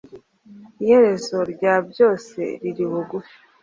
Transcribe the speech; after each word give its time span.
iherezo 0.83 1.37
rya 1.53 1.75
byose 1.89 2.39
riri 2.61 2.85
bugufi 2.91 3.35